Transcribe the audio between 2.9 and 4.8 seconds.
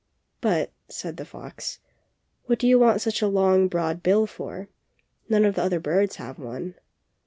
such a long, broad bill for?